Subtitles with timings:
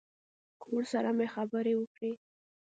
[0.63, 2.11] کور سره مې خبرې وکړې.